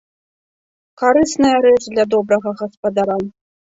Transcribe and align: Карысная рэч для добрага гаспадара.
Карысная 1.01 1.53
рэч 1.67 1.79
для 1.93 2.05
добрага 2.15 2.49
гаспадара. 2.63 3.19